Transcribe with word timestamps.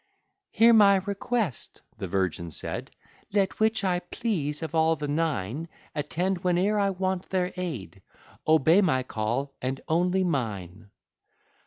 "Hear 0.49 0.73
my 0.73 0.95
request," 0.95 1.83
the 1.99 2.07
virgin 2.07 2.49
said; 2.49 2.89
"Let 3.33 3.59
which 3.59 3.83
I 3.83 3.99
please 3.99 4.63
of 4.63 4.73
all 4.73 4.95
the 4.95 5.07
Nine 5.07 5.67
Attend, 5.93 6.39
whene'er 6.39 6.79
I 6.79 6.89
want 6.89 7.29
their 7.29 7.53
aid, 7.55 8.01
Obey 8.47 8.81
my 8.81 9.03
call, 9.03 9.53
and 9.61 9.79
only 9.87 10.23
mine." 10.23 10.89